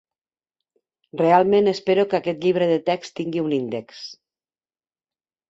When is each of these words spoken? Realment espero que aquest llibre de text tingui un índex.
Realment 1.21 1.69
espero 1.73 2.05
que 2.13 2.17
aquest 2.21 2.41
llibre 2.47 2.71
de 2.73 2.79
text 2.89 3.15
tingui 3.21 3.45
un 3.45 3.53
índex. 3.61 4.03